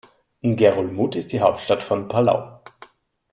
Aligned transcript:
Ngerulmud 0.41 1.15
ist 1.15 1.31
die 1.31 1.41
Hauptstadt 1.41 1.83
von 1.83 2.07
Palau. 2.07 2.63